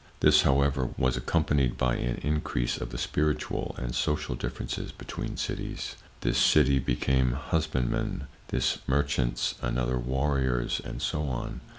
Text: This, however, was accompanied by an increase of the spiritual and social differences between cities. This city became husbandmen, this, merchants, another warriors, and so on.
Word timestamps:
This, 0.21 0.41
however, 0.41 0.89
was 0.97 1.15
accompanied 1.15 1.77
by 1.77 1.95
an 1.95 2.15
increase 2.23 2.75
of 2.77 2.89
the 2.89 2.97
spiritual 2.97 3.75
and 3.77 3.93
social 3.93 4.33
differences 4.33 4.91
between 4.91 5.37
cities. 5.37 5.95
This 6.21 6.39
city 6.39 6.79
became 6.79 7.33
husbandmen, 7.33 8.25
this, 8.47 8.79
merchants, 8.87 9.53
another 9.61 9.99
warriors, 9.99 10.81
and 10.83 11.03
so 11.03 11.27
on. 11.27 11.61